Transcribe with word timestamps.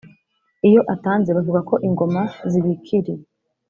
Iyo 0.67 0.81
atanze 0.93 1.29
bavuga 1.37 1.59
ko 1.69 1.75
Ingoma 1.87 2.21
Zibikiriye 2.51 3.23